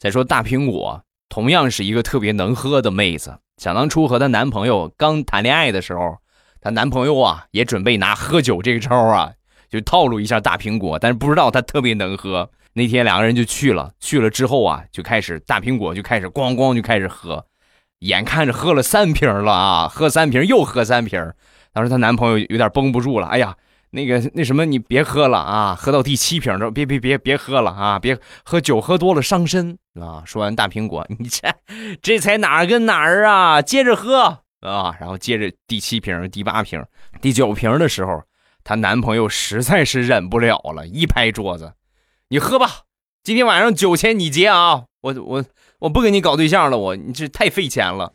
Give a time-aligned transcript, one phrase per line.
[0.00, 3.38] 再说大苹果，同样是一个特别能喝的妹子。
[3.58, 6.16] 想当初和她男朋友刚谈恋爱的时候，
[6.58, 9.30] 她男朋友啊也准备拿喝酒这个招啊，
[9.68, 12.48] 就套路一下大苹果，但是不知道她特别能喝。
[12.72, 17.44] 那天两个人就去了，去了之后啊，就开始大苹果就开始咣咣就开始喝，
[17.98, 21.30] 眼看着喝了三瓶了啊，喝三瓶又喝三瓶。
[21.74, 23.54] 当时她男朋友有点绷不住了，哎呀。
[23.90, 25.74] 那个那什么，你别喝了啊！
[25.74, 27.98] 喝到第七瓶的，别别别别喝了啊！
[27.98, 30.22] 别喝酒，喝多了伤身啊！
[30.24, 31.52] 说完大苹果， 你这
[32.00, 33.60] 这才哪儿跟哪儿啊？
[33.60, 34.94] 接着喝啊！
[35.00, 36.84] 然后接着第七瓶、第八瓶、
[37.20, 38.22] 第九瓶的时候，
[38.62, 41.72] 她男朋友实在是忍不了了，一拍桌子
[42.30, 42.82] ：“你喝吧，
[43.24, 44.84] 今天晚上酒钱你结啊！
[45.00, 45.44] 我我
[45.80, 48.12] 我不跟你搞对象了，我你这太费钱了。”